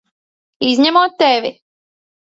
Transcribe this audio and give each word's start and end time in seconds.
Izņemot 0.69 1.15
tevi! 1.23 1.55